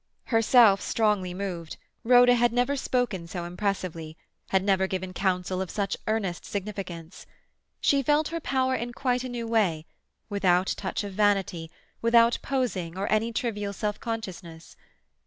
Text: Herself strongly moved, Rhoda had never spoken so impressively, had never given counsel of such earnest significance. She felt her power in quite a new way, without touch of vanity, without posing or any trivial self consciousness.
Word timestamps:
Herself 0.33 0.81
strongly 0.81 1.31
moved, 1.31 1.77
Rhoda 2.03 2.33
had 2.33 2.51
never 2.51 2.75
spoken 2.75 3.27
so 3.27 3.45
impressively, 3.45 4.17
had 4.49 4.63
never 4.63 4.87
given 4.87 5.13
counsel 5.13 5.61
of 5.61 5.69
such 5.69 5.95
earnest 6.07 6.43
significance. 6.43 7.27
She 7.79 8.01
felt 8.01 8.29
her 8.29 8.39
power 8.39 8.73
in 8.73 8.93
quite 8.93 9.23
a 9.23 9.29
new 9.29 9.45
way, 9.47 9.85
without 10.27 10.73
touch 10.75 11.03
of 11.03 11.13
vanity, 11.13 11.69
without 12.01 12.39
posing 12.41 12.97
or 12.97 13.05
any 13.11 13.31
trivial 13.31 13.73
self 13.73 13.99
consciousness. 13.99 14.75